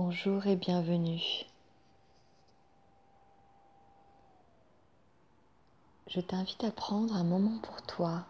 [0.00, 1.44] Bonjour et bienvenue.
[6.06, 8.24] Je t'invite à prendre un moment pour toi,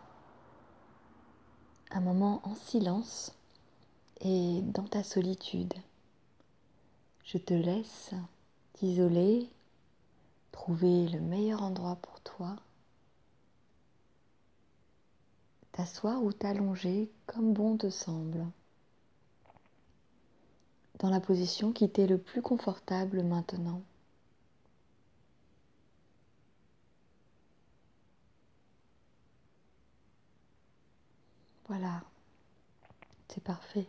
[1.91, 3.35] un moment en silence
[4.23, 5.75] et dans ta solitude.
[7.25, 8.15] Je te laisse
[8.73, 9.51] t'isoler,
[10.53, 12.57] trouver le meilleur endroit pour toi,
[15.73, 18.47] t'asseoir ou t'allonger comme bon te semble
[20.99, 23.83] dans la position qui t'est le plus confortable maintenant.
[31.69, 32.03] Voilà,
[33.29, 33.87] c'est parfait.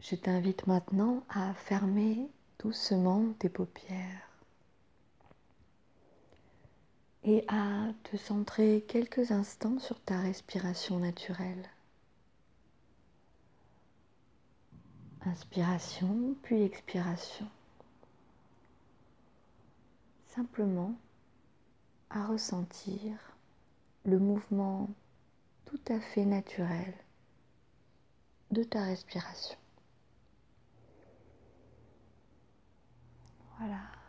[0.00, 2.28] Je t'invite maintenant à fermer
[2.58, 4.30] doucement tes paupières
[7.22, 11.68] et à te centrer quelques instants sur ta respiration naturelle.
[15.30, 17.46] Inspiration, puis expiration.
[20.26, 20.96] Simplement
[22.10, 23.16] à ressentir
[24.04, 24.88] le mouvement
[25.66, 26.92] tout à fait naturel
[28.50, 29.56] de ta respiration.
[33.58, 33.99] Voilà.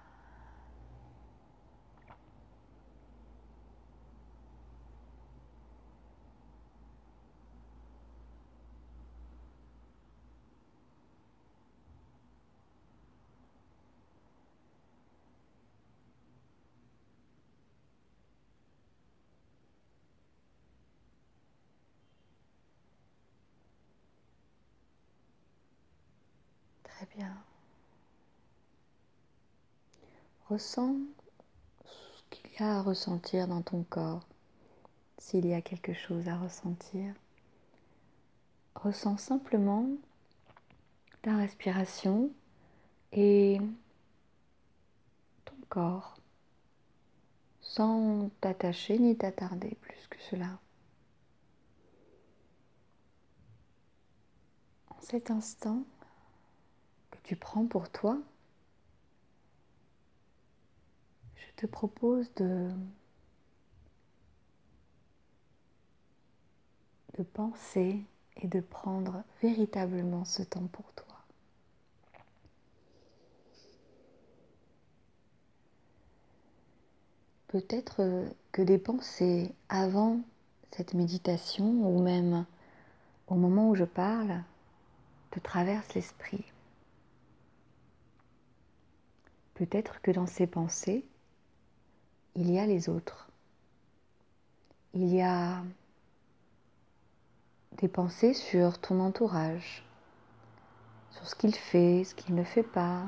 [27.01, 27.35] Très bien.
[30.49, 30.97] Ressens
[31.83, 34.23] ce qu'il y a à ressentir dans ton corps,
[35.17, 37.15] s'il y a quelque chose à ressentir.
[38.75, 39.87] Ressens simplement
[41.23, 42.29] ta respiration
[43.13, 43.59] et
[45.45, 46.19] ton corps,
[47.61, 50.59] sans t'attacher ni t'attarder plus que cela.
[54.91, 55.83] En cet instant,
[57.35, 58.17] prends pour toi,
[61.35, 62.69] je te propose de,
[67.17, 68.03] de penser
[68.37, 71.05] et de prendre véritablement ce temps pour toi.
[77.47, 80.21] Peut-être que des pensées avant
[80.71, 82.45] cette méditation ou même
[83.27, 84.41] au moment où je parle
[85.31, 86.45] te traversent l'esprit.
[89.61, 91.05] Peut-être que dans ces pensées,
[92.33, 93.29] il y a les autres.
[94.95, 95.61] Il y a
[97.73, 99.85] des pensées sur ton entourage,
[101.11, 103.05] sur ce qu'il fait, ce qu'il ne fait pas,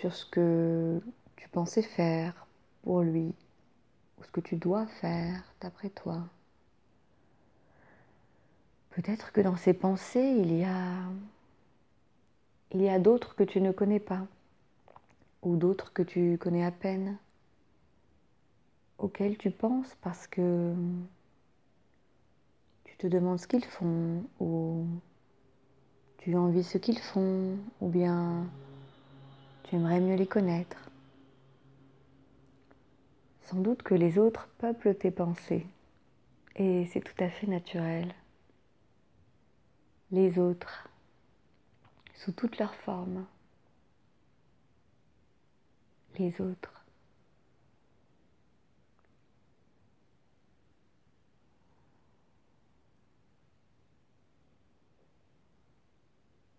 [0.00, 0.98] sur ce que
[1.36, 2.46] tu pensais faire
[2.84, 3.34] pour lui,
[4.16, 6.22] ou ce que tu dois faire d'après toi.
[8.92, 11.02] Peut-être que dans ces pensées, il y a,
[12.70, 14.26] il y a d'autres que tu ne connais pas
[15.42, 17.16] ou d'autres que tu connais à peine,
[18.98, 20.74] auxquels tu penses parce que
[22.84, 24.86] tu te demandes ce qu'ils font ou
[26.18, 28.46] tu envies ce qu'ils font ou bien
[29.64, 30.90] tu aimerais mieux les connaître.
[33.42, 35.66] Sans doute que les autres peuplent tes pensées
[36.56, 38.12] et c'est tout à fait naturel.
[40.10, 40.88] Les autres,
[42.14, 43.24] sous toutes leurs formes.
[46.40, 46.84] Autres.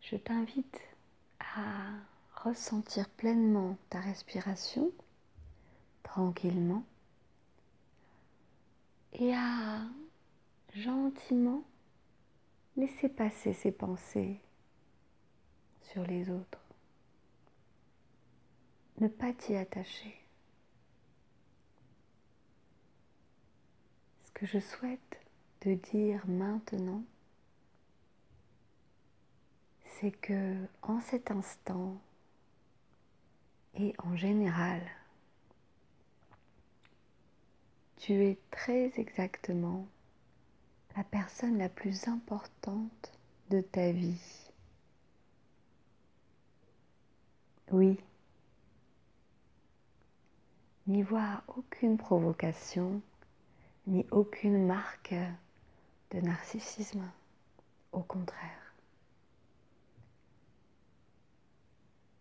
[0.01, 0.81] Je t'invite
[1.39, 1.91] à
[2.43, 4.91] ressentir pleinement ta respiration
[6.03, 6.83] tranquillement
[9.13, 9.81] et à
[10.73, 11.63] gentiment
[12.75, 14.39] laisser passer ces pensées
[15.81, 16.68] sur les autres
[18.99, 20.15] ne pas t'y attacher.
[24.25, 25.19] Ce que je souhaite
[25.59, 27.03] te dire maintenant,
[29.85, 31.99] c'est que en cet instant
[33.75, 34.81] et en général,
[37.97, 39.87] tu es très exactement
[40.95, 43.11] la personne la plus importante
[43.49, 44.51] de ta vie.
[47.71, 47.99] Oui,
[50.89, 52.99] n'y voir aucune provocation,
[53.85, 55.13] ni aucune marque
[56.11, 57.07] de narcissisme.
[57.91, 58.73] Au contraire.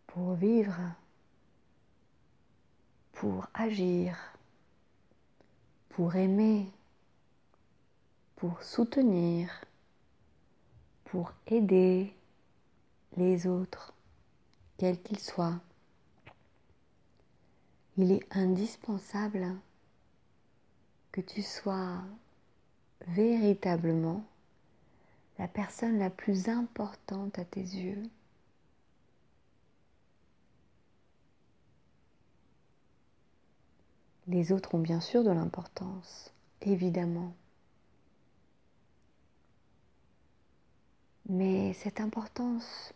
[0.07, 0.79] Pour vivre,
[3.13, 4.17] pour agir,
[5.89, 6.71] pour aimer,
[8.37, 9.65] pour soutenir,
[11.05, 12.15] pour aider
[13.17, 13.95] les autres,
[14.77, 15.61] quels qu'ils soient.
[18.01, 19.57] Il est indispensable
[21.11, 22.01] que tu sois
[23.09, 24.23] véritablement
[25.37, 28.05] la personne la plus importante à tes yeux.
[34.29, 37.35] Les autres ont bien sûr de l'importance, évidemment.
[41.29, 42.95] Mais cette importance,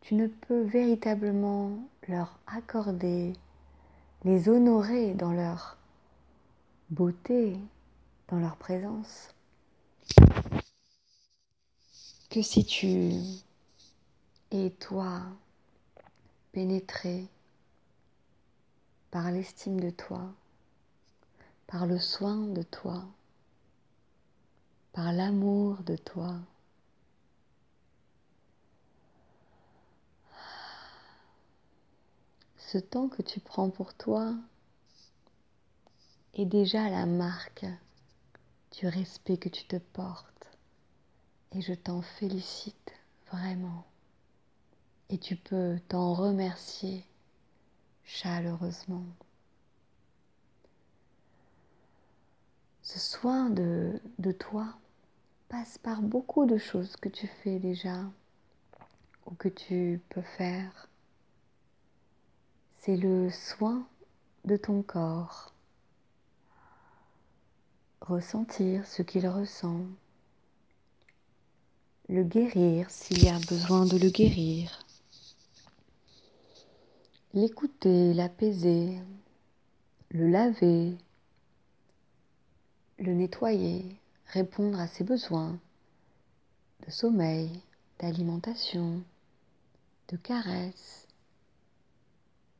[0.00, 1.76] tu ne peux véritablement
[2.06, 3.32] leur accorder,
[4.26, 5.78] les honorer dans leur
[6.90, 7.56] beauté,
[8.26, 9.28] dans leur présence,
[12.28, 13.12] que si tu
[14.50, 15.22] es toi
[16.50, 17.28] pénétré
[19.12, 20.34] par l'estime de toi,
[21.68, 23.04] par le soin de toi,
[24.92, 26.34] par l'amour de toi.
[32.66, 34.34] Ce temps que tu prends pour toi
[36.34, 37.64] est déjà la marque
[38.72, 40.58] du respect que tu te portes.
[41.52, 42.92] Et je t'en félicite
[43.30, 43.86] vraiment.
[45.10, 47.06] Et tu peux t'en remercier
[48.04, 49.04] chaleureusement.
[52.82, 54.76] Ce soin de, de toi
[55.48, 58.10] passe par beaucoup de choses que tu fais déjà
[59.26, 60.88] ou que tu peux faire
[62.86, 63.84] c'est le soin
[64.44, 65.52] de ton corps.
[68.00, 69.80] Ressentir ce qu'il ressent.
[72.08, 74.86] Le guérir s'il y a besoin de le guérir.
[77.34, 78.96] L'écouter, l'apaiser,
[80.10, 80.96] le laver,
[83.00, 83.96] le nettoyer,
[84.28, 85.58] répondre à ses besoins
[86.86, 87.50] de sommeil,
[87.98, 89.02] d'alimentation,
[90.06, 91.05] de caresses,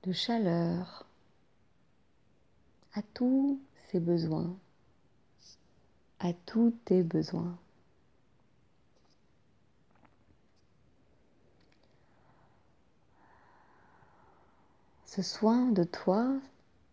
[0.06, 1.04] de chaleur,
[2.94, 3.60] à tous
[3.90, 4.56] ses besoins,
[6.20, 7.58] à tous tes besoins.
[15.06, 16.36] Ce soin de toi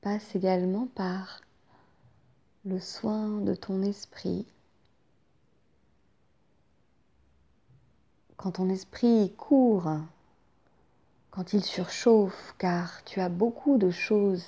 [0.01, 1.41] passe également par
[2.65, 4.47] le soin de ton esprit.
[8.37, 9.99] Quand ton esprit court
[11.33, 14.45] quand il surchauffe, car tu as beaucoup de choses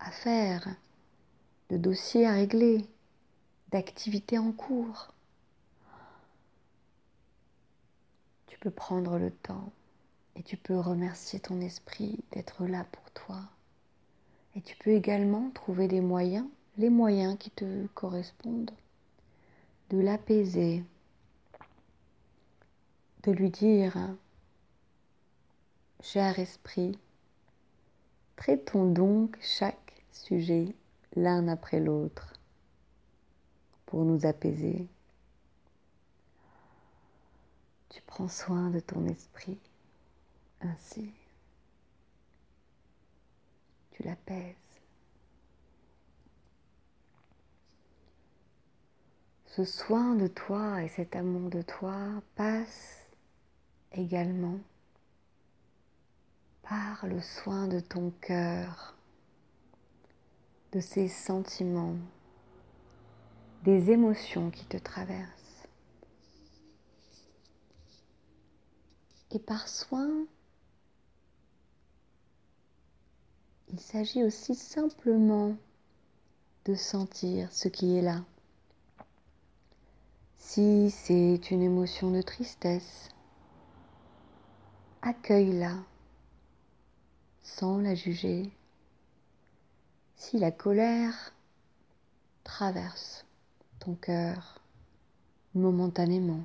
[0.00, 0.66] à faire,
[1.70, 2.84] de dossiers à régler,
[3.70, 5.12] d'activités en cours.
[8.48, 9.70] Tu peux prendre le temps
[10.34, 13.38] et tu peux remercier ton esprit d'être là pour toi.
[14.56, 18.72] Et tu peux également trouver des moyens, les moyens qui te correspondent,
[19.90, 20.82] de l'apaiser,
[23.22, 23.96] de lui dire
[26.12, 26.96] Cher esprit,
[28.36, 30.72] traitons donc chaque sujet
[31.16, 32.32] l'un après l'autre
[33.86, 34.86] pour nous apaiser.
[37.88, 39.58] Tu prends soin de ton esprit
[40.60, 41.10] ainsi.
[43.90, 44.54] Tu l'apaises.
[49.46, 53.08] Ce soin de toi et cet amour de toi passe
[53.90, 54.60] également
[56.68, 58.96] par le soin de ton cœur,
[60.72, 61.96] de ces sentiments,
[63.62, 65.68] des émotions qui te traversent.
[69.30, 70.26] Et par soin,
[73.68, 75.56] il s'agit aussi simplement
[76.64, 78.24] de sentir ce qui est là.
[80.36, 83.10] Si c'est une émotion de tristesse,
[85.02, 85.76] accueille-la
[87.46, 88.50] sans la juger.
[90.16, 91.32] Si la colère
[92.44, 93.24] traverse
[93.78, 94.60] ton cœur
[95.54, 96.44] momentanément,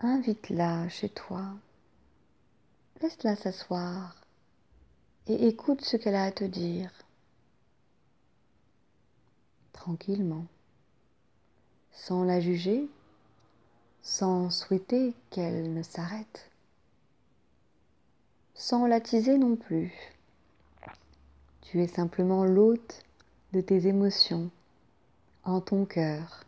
[0.00, 1.44] invite-la chez toi,
[3.00, 4.16] laisse-la s'asseoir
[5.26, 6.90] et écoute ce qu'elle a à te dire
[9.72, 10.46] tranquillement,
[11.92, 12.88] sans la juger,
[14.02, 16.51] sans souhaiter qu'elle ne s'arrête
[18.62, 19.92] sans l'attiser non plus.
[21.62, 23.02] Tu es simplement l'hôte
[23.52, 24.52] de tes émotions
[25.42, 26.44] en ton cœur.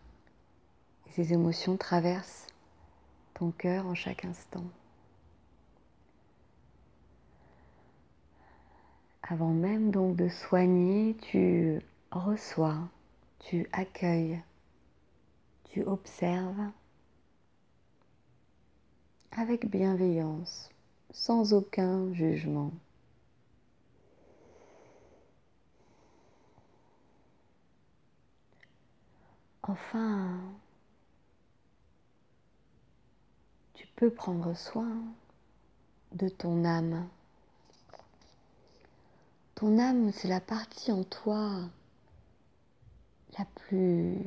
[1.08, 2.46] Et ces émotions traversent
[3.34, 4.62] ton cœur en chaque instant.
[9.24, 11.80] Avant même donc de soigner, tu
[12.12, 12.78] reçois,
[13.40, 14.40] tu accueilles,
[15.64, 16.70] tu observes
[19.32, 20.70] avec bienveillance,
[21.14, 22.72] sans aucun jugement.
[29.62, 30.38] Enfin,
[33.74, 34.92] tu peux prendre soin
[36.12, 37.08] de ton âme.
[39.54, 41.60] Ton âme, c'est la partie en toi
[43.38, 44.18] la plus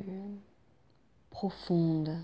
[1.30, 2.18] profonde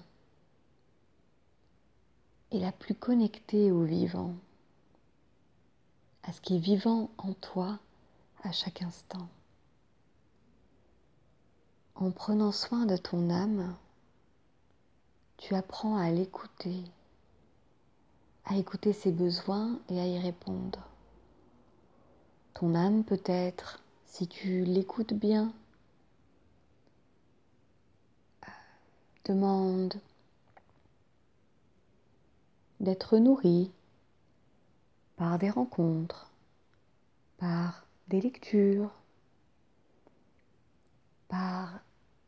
[2.50, 4.34] et la plus connectée au vivant,
[6.26, 7.78] à ce qui est vivant en toi
[8.42, 9.28] à chaque instant.
[11.94, 13.74] En prenant soin de ton âme,
[15.36, 16.82] tu apprends à l'écouter,
[18.46, 20.80] à écouter ses besoins et à y répondre.
[22.54, 25.52] Ton âme peut-être, si tu l'écoutes bien,
[29.24, 29.94] demande
[32.80, 33.70] d'être nourrie
[35.16, 36.30] par des rencontres,
[37.38, 38.90] par des lectures,
[41.28, 41.80] par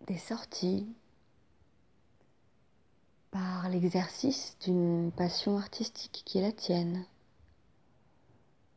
[0.06, 0.86] des sorties,
[3.30, 7.04] par l'exercice d'une passion artistique qui est la tienne,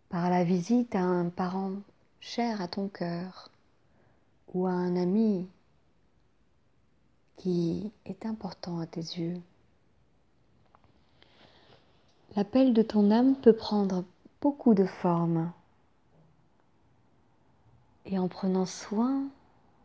[0.09, 1.73] par la visite à un parent
[2.19, 3.51] cher à ton cœur
[4.53, 5.47] ou à un ami
[7.37, 9.41] qui est important à tes yeux.
[12.35, 14.03] L'appel de ton âme peut prendre
[14.41, 15.51] beaucoup de formes.
[18.05, 19.27] Et en prenant soin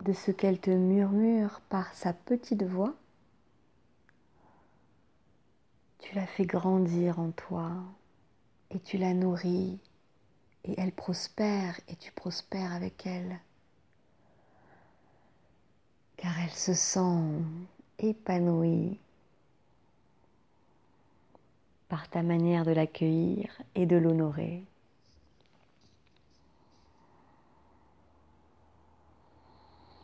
[0.05, 2.95] de ce qu'elle te murmure par sa petite voix,
[5.99, 7.71] tu la fais grandir en toi
[8.71, 9.79] et tu la nourris
[10.65, 13.39] et elle prospère et tu prospères avec elle
[16.17, 17.43] car elle se sent
[17.99, 18.99] épanouie
[21.95, 24.65] par ta manière de l'accueillir et de l'honorer.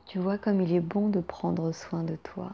[0.07, 2.53] Tu vois comme il est bon de prendre soin de toi.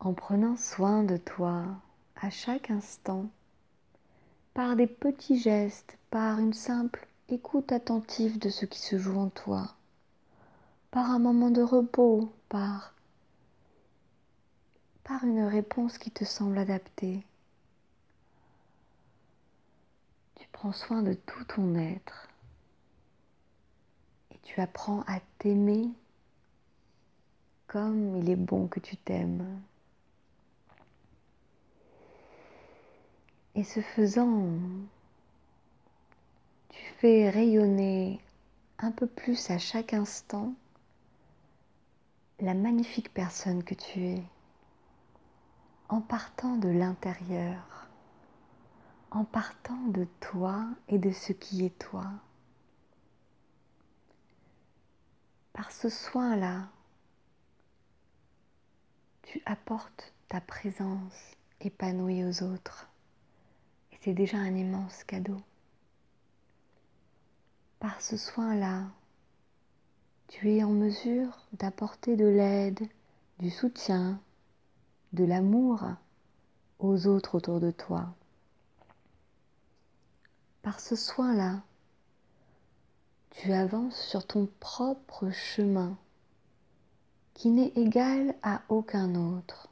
[0.00, 1.66] En prenant soin de toi
[2.16, 3.26] à chaque instant,
[4.54, 9.28] par des petits gestes, par une simple écoute attentive de ce qui se joue en
[9.28, 9.74] toi,
[10.92, 12.94] par un moment de repos, par,
[15.22, 17.22] une réponse qui te semble adaptée.
[20.36, 22.28] Tu prends soin de tout ton être
[24.32, 25.88] et tu apprends à t'aimer
[27.66, 29.60] comme il est bon que tu t'aimes.
[33.54, 34.48] Et ce faisant,
[36.70, 38.18] tu fais rayonner
[38.78, 40.54] un peu plus à chaque instant
[42.40, 44.22] la magnifique personne que tu es
[45.88, 47.88] en partant de l'intérieur,
[49.10, 52.06] en partant de toi et de ce qui est toi.
[55.52, 56.68] Par ce soin-là,
[59.22, 62.88] tu apportes ta présence épanouie aux autres
[63.92, 65.40] et c'est déjà un immense cadeau.
[67.78, 68.84] Par ce soin-là,
[70.28, 72.88] tu es en mesure d'apporter de l'aide,
[73.38, 74.20] du soutien,
[75.12, 75.84] de l'amour
[76.78, 78.14] aux autres autour de toi.
[80.62, 81.62] Par ce soin-là,
[83.30, 85.96] tu avances sur ton propre chemin
[87.34, 89.68] qui n'est égal à aucun autre.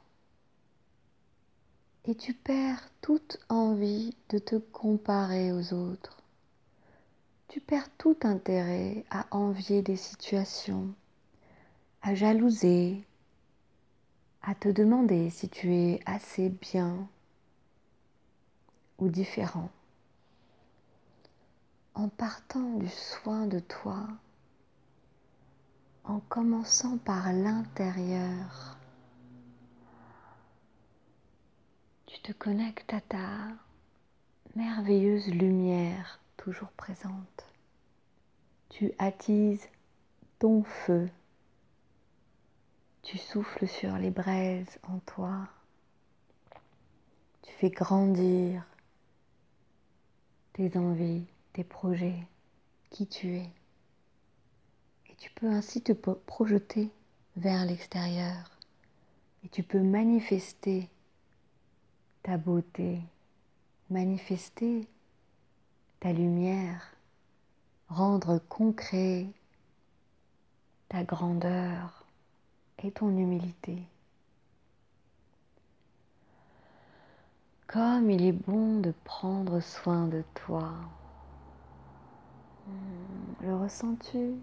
[2.05, 6.21] Et tu perds toute envie de te comparer aux autres
[7.51, 10.87] tu perds tout intérêt à envier des situations,
[12.01, 13.03] à jalouser,
[14.43, 17.07] à te demander si tu es assez bien
[18.97, 19.69] ou différent.
[21.93, 24.07] En partant du soin de toi,
[26.03, 28.77] en commençant par l'intérieur,
[32.07, 33.27] tu te connectes à ta
[34.55, 37.45] merveilleuse lumière toujours présente.
[38.69, 39.67] Tu attises
[40.39, 41.09] ton feu.
[43.03, 45.47] Tu souffles sur les braises en toi.
[47.41, 48.63] Tu fais grandir
[50.53, 52.27] tes envies, tes projets,
[52.91, 53.49] qui tu es.
[55.09, 56.89] Et tu peux ainsi te projeter
[57.37, 58.51] vers l'extérieur
[59.43, 60.87] et tu peux manifester
[62.23, 62.99] ta beauté,
[63.89, 64.87] manifester
[65.99, 66.93] ta lumière,
[67.89, 69.25] rendre concret
[70.89, 72.00] ta grandeur
[72.83, 73.83] et ton humilité.
[77.67, 80.73] Comme il est bon de prendre soin de toi.
[82.67, 84.35] Hmm, le ressens-tu?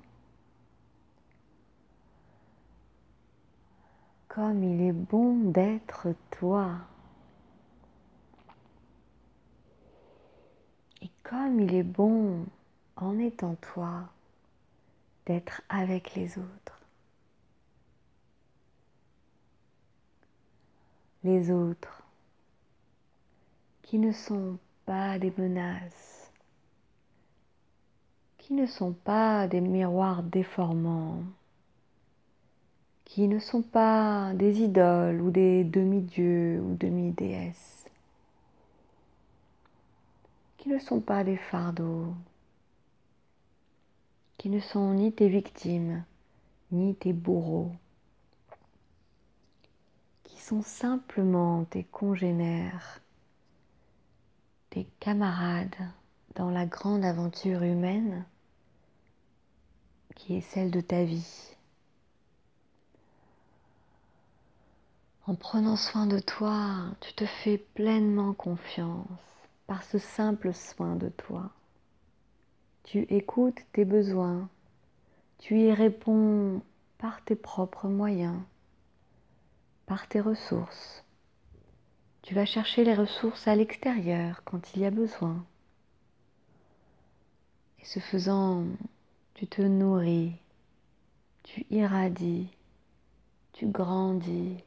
[4.29, 6.71] Comme il est bon d'être toi.
[11.03, 12.47] Et comme il est bon,
[12.97, 14.09] en étant toi,
[15.27, 16.78] d'être avec les autres.
[21.29, 22.03] Autres
[23.83, 26.33] qui ne sont pas des menaces,
[28.39, 31.23] qui ne sont pas des miroirs déformants,
[33.05, 37.87] qui ne sont pas des idoles ou des demi-dieux ou demi-déesses,
[40.57, 42.15] qui ne sont pas des fardeaux,
[44.39, 46.05] qui ne sont ni tes victimes,
[46.73, 47.73] ni tes bourreaux,
[50.49, 53.03] sont simplement tes congénères
[54.71, 55.77] tes camarades
[56.37, 58.25] dans la grande aventure humaine
[60.15, 61.55] qui est celle de ta vie.
[65.27, 69.07] En prenant soin de toi, tu te fais pleinement confiance
[69.67, 71.51] par ce simple soin de toi.
[72.85, 74.49] Tu écoutes tes besoins,
[75.41, 76.63] tu y réponds
[76.97, 78.41] par tes propres moyens,
[79.89, 81.03] par tes ressources.
[82.23, 85.45] Tu vas chercher les ressources à l'extérieur quand il y a besoin.
[87.81, 88.67] Et ce faisant,
[89.35, 90.35] tu te nourris,
[91.43, 92.49] tu irradies,
[93.55, 94.59] tu grandis,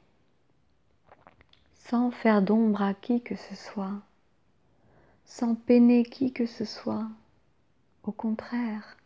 [1.76, 4.02] sans faire d'ombre à qui que ce soit,
[5.26, 7.08] sans peiner qui que ce soit.
[8.04, 8.98] Au contraire,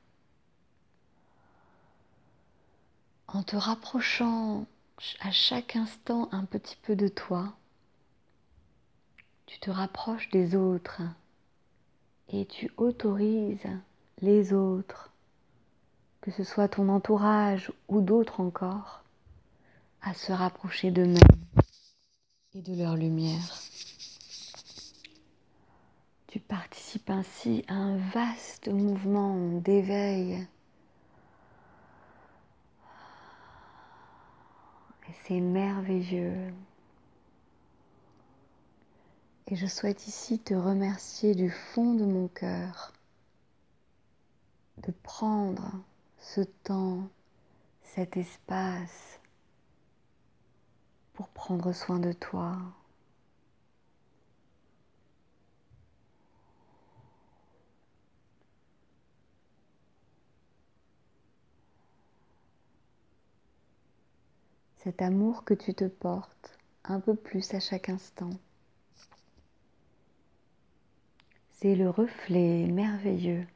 [3.28, 4.66] en te rapprochant
[5.20, 7.54] à chaque instant un petit peu de toi,
[9.46, 11.02] tu te rapproches des autres
[12.30, 13.68] et tu autorises
[14.22, 15.12] les autres,
[16.22, 19.04] que ce soit ton entourage ou d'autres encore,
[20.02, 21.18] à se rapprocher d'eux-mêmes
[22.54, 23.60] et de leur lumière.
[26.28, 30.46] Tu participes ainsi à un vaste mouvement d'éveil.
[35.24, 36.54] C'est merveilleux.
[39.48, 42.94] Et je souhaite ici te remercier du fond de mon cœur
[44.78, 45.72] de prendre
[46.18, 47.08] ce temps,
[47.84, 49.20] cet espace
[51.14, 52.58] pour prendre soin de toi.
[64.86, 68.30] Cet amour que tu te portes un peu plus à chaque instant.
[71.66, 73.48] c'est le reflet merveilleux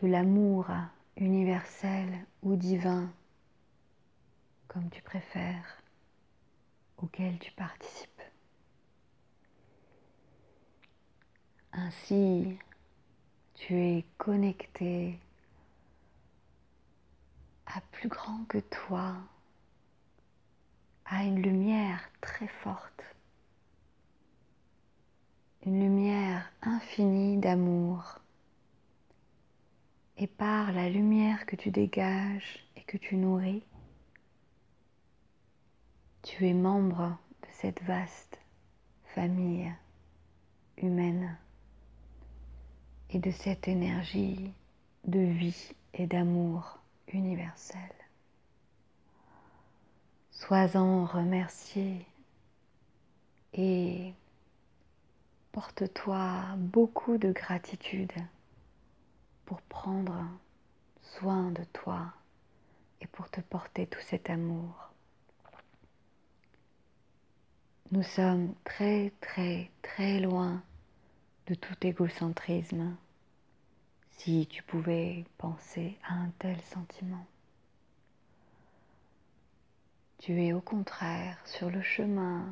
[0.00, 0.70] de l'amour
[1.18, 2.08] universel
[2.42, 3.12] ou divin,
[4.68, 5.82] comme tu préfères,
[6.96, 8.22] auquel tu participes.
[11.72, 12.58] Ainsi,
[13.52, 15.18] tu es connecté
[17.74, 19.14] à plus grand que toi,
[21.04, 23.04] à une lumière très forte
[25.66, 28.18] une lumière infinie d'amour.
[30.16, 33.62] Et par la lumière que tu dégages et que tu nourris,
[36.22, 38.38] tu es membre de cette vaste
[39.14, 39.72] famille
[40.76, 41.36] humaine
[43.10, 44.52] et de cette énergie
[45.04, 46.79] de vie et d'amour
[47.12, 47.92] universel.
[50.30, 52.06] Sois-en remercié
[53.52, 54.14] et
[55.52, 58.12] Porte-toi beaucoup de gratitude
[59.46, 60.24] pour prendre
[61.02, 62.12] soin de toi
[63.00, 64.90] et pour te porter tout cet amour.
[67.90, 70.62] Nous sommes très très très loin
[71.48, 72.94] de tout égocentrisme
[74.22, 77.26] si tu pouvais penser à un tel sentiment.
[80.18, 82.44] Tu es au contraire sur le chemin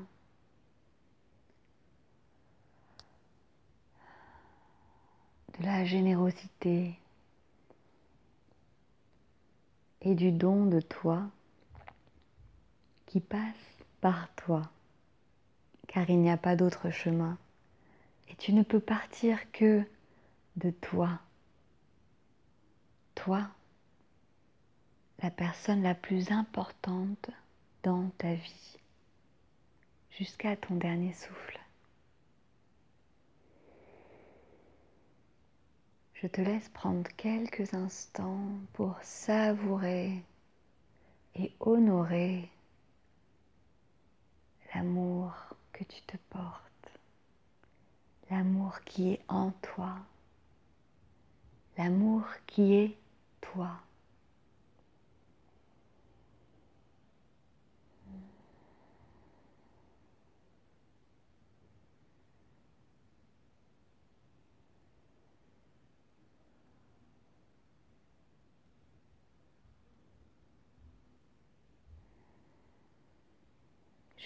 [5.58, 6.98] de la générosité,
[10.00, 11.28] et du don de toi
[13.04, 13.42] qui passe
[14.00, 14.62] par toi,
[15.86, 17.36] car il n'y a pas d'autre chemin.
[18.28, 19.82] Et tu ne peux partir que
[20.56, 21.20] de toi.
[23.24, 23.48] Toi,
[25.22, 27.30] la personne la plus importante
[27.82, 28.78] dans ta vie,
[30.12, 31.58] jusqu'à ton dernier souffle.
[36.14, 40.22] Je te laisse prendre quelques instants pour savourer
[41.34, 42.48] et honorer
[44.72, 45.32] l'amour
[45.72, 46.92] que tu te portes,
[48.30, 49.96] l'amour qui est en toi,
[51.76, 52.96] l'amour qui est
[53.40, 53.80] toi.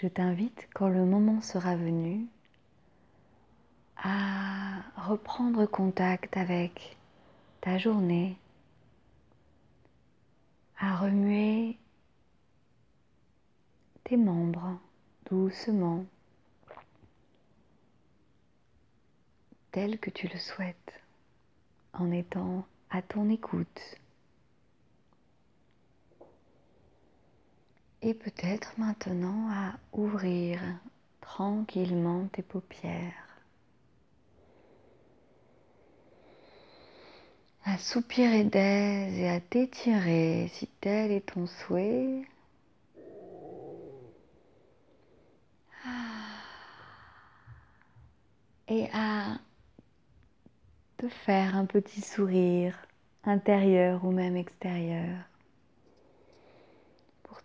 [0.03, 2.27] je t'invite, quand le moment sera venu,
[3.97, 6.97] à reprendre contact avec
[7.61, 8.37] ta journée,
[10.83, 11.79] à remuer
[14.03, 14.81] tes membres
[15.31, 16.05] doucement,
[19.71, 21.01] tel que tu le souhaites,
[21.93, 23.97] en étant à ton écoute.
[28.03, 30.61] Et peut-être maintenant à ouvrir
[31.21, 33.32] tranquillement tes paupières.
[37.65, 42.23] À soupirer d'aise et à t'étirer si tel est ton souhait.
[48.69, 49.39] Et à
[50.97, 52.75] te faire un petit sourire
[53.25, 55.19] intérieur ou même extérieur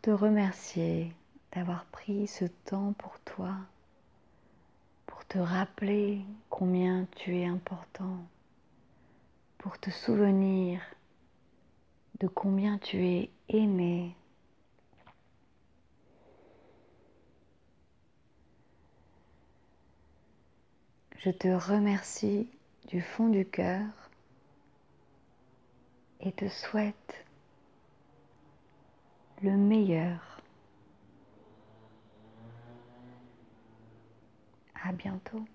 [0.07, 1.11] te remercier
[1.53, 3.51] d'avoir pris ce temps pour toi,
[5.05, 8.17] pour te rappeler combien tu es important,
[9.67, 10.79] pour te souvenir
[12.21, 14.15] de combien tu es aimé.
[21.17, 22.49] Je te remercie
[22.87, 23.83] du fond du cœur
[26.21, 27.25] et te souhaite
[29.43, 30.41] le meilleur.
[34.81, 35.45] À bientôt.